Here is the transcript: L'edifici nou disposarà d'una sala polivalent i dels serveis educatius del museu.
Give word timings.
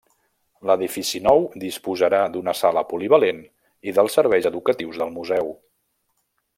L'edifici 0.69 1.19
nou 1.25 1.43
disposarà 1.63 2.21
d'una 2.37 2.55
sala 2.61 2.85
polivalent 2.93 3.45
i 3.91 3.93
dels 3.99 4.19
serveis 4.21 4.49
educatius 4.51 5.01
del 5.03 5.17
museu. 5.19 5.55